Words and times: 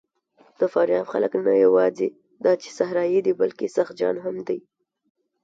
د 0.59 0.61
فاریاب 0.73 1.05
خلک 1.13 1.31
نه 1.45 1.53
یواځې 1.65 2.07
دا 2.43 2.53
چې 2.61 2.69
صحرايي 2.77 3.19
دي، 3.25 3.33
بلکې 3.41 3.73
سخت 3.77 3.93
جان 4.01 4.15
هم 4.25 4.35
دي. 4.47 4.59